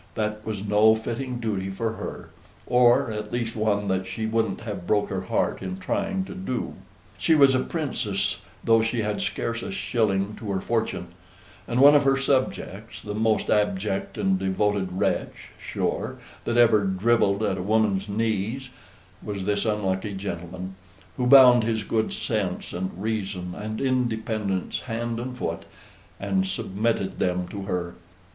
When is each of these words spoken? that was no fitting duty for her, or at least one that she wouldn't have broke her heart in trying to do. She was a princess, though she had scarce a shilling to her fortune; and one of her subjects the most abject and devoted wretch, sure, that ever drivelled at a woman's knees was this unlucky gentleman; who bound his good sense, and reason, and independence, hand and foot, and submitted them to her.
that 0.15 0.43
was 0.43 0.65
no 0.67 0.95
fitting 0.95 1.39
duty 1.39 1.69
for 1.69 1.91
her, 1.93 2.31
or 2.65 3.11
at 3.11 3.31
least 3.31 3.55
one 3.55 3.87
that 3.87 4.07
she 4.07 4.25
wouldn't 4.25 4.61
have 4.61 4.87
broke 4.87 5.09
her 5.11 5.21
heart 5.21 5.61
in 5.61 5.77
trying 5.77 6.25
to 6.25 6.33
do. 6.33 6.73
She 7.19 7.35
was 7.35 7.53
a 7.53 7.59
princess, 7.59 8.41
though 8.63 8.81
she 8.81 9.03
had 9.03 9.21
scarce 9.21 9.61
a 9.61 9.71
shilling 9.71 10.35
to 10.37 10.51
her 10.53 10.59
fortune; 10.59 11.09
and 11.67 11.79
one 11.79 11.93
of 11.93 12.03
her 12.03 12.17
subjects 12.17 12.99
the 12.99 13.13
most 13.13 13.51
abject 13.51 14.17
and 14.17 14.39
devoted 14.39 14.91
wretch, 14.93 15.49
sure, 15.59 16.17
that 16.45 16.57
ever 16.57 16.83
drivelled 16.83 17.43
at 17.43 17.59
a 17.59 17.61
woman's 17.61 18.09
knees 18.09 18.71
was 19.21 19.43
this 19.43 19.65
unlucky 19.67 20.15
gentleman; 20.15 20.73
who 21.15 21.27
bound 21.27 21.63
his 21.63 21.83
good 21.83 22.11
sense, 22.11 22.73
and 22.73 22.89
reason, 22.99 23.53
and 23.55 23.79
independence, 23.79 24.81
hand 24.81 25.19
and 25.19 25.37
foot, 25.37 25.65
and 26.19 26.47
submitted 26.47 27.19
them 27.19 27.47
to 27.47 27.65
her. 27.65 27.93